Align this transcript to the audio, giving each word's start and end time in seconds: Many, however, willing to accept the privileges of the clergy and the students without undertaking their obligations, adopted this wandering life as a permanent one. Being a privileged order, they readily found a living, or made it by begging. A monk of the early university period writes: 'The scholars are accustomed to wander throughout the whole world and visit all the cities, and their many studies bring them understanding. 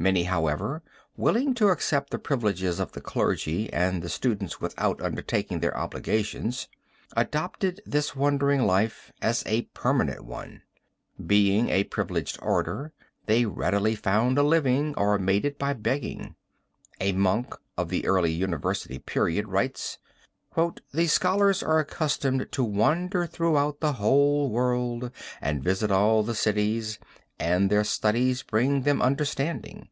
Many, 0.00 0.22
however, 0.22 0.80
willing 1.16 1.54
to 1.54 1.70
accept 1.70 2.10
the 2.10 2.20
privileges 2.20 2.78
of 2.78 2.92
the 2.92 3.00
clergy 3.00 3.68
and 3.72 4.00
the 4.00 4.08
students 4.08 4.60
without 4.60 5.02
undertaking 5.02 5.58
their 5.58 5.76
obligations, 5.76 6.68
adopted 7.16 7.82
this 7.84 8.14
wandering 8.14 8.62
life 8.64 9.10
as 9.20 9.42
a 9.44 9.62
permanent 9.74 10.24
one. 10.24 10.62
Being 11.26 11.68
a 11.70 11.82
privileged 11.82 12.38
order, 12.40 12.92
they 13.26 13.44
readily 13.44 13.96
found 13.96 14.38
a 14.38 14.44
living, 14.44 14.94
or 14.96 15.18
made 15.18 15.44
it 15.44 15.58
by 15.58 15.72
begging. 15.72 16.36
A 17.00 17.10
monk 17.10 17.52
of 17.76 17.88
the 17.88 18.06
early 18.06 18.30
university 18.30 19.00
period 19.00 19.48
writes: 19.48 19.98
'The 20.54 21.08
scholars 21.08 21.60
are 21.60 21.80
accustomed 21.80 22.46
to 22.52 22.62
wander 22.62 23.26
throughout 23.26 23.80
the 23.80 23.94
whole 23.94 24.48
world 24.48 25.10
and 25.40 25.60
visit 25.64 25.90
all 25.90 26.22
the 26.22 26.36
cities, 26.36 27.00
and 27.40 27.70
their 27.70 27.78
many 27.78 27.84
studies 27.86 28.42
bring 28.42 28.82
them 28.82 29.00
understanding. 29.00 29.88